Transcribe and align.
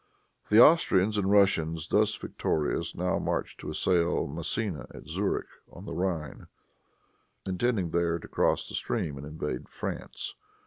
The 0.49 0.59
Austrians 0.59 1.15
and 1.15 1.29
Russians, 1.29 1.89
thus 1.89 2.15
victorious, 2.15 2.95
now 2.95 3.19
marched 3.19 3.59
to 3.59 3.69
assail 3.69 4.25
Massena 4.25 4.87
at 4.95 5.05
Zurich 5.07 5.45
on 5.71 5.85
the 5.85 5.93
Rhine, 5.93 6.47
intending 7.45 7.91
there 7.91 8.17
to 8.17 8.27
cross 8.27 8.67
the 8.67 8.73
stream 8.73 9.15
and 9.19 9.27
invade 9.27 9.69
France. 9.69 10.33